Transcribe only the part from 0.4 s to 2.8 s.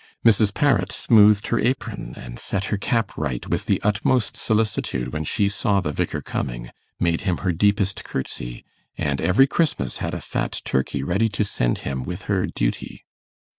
Parrot smoothed her apron and set her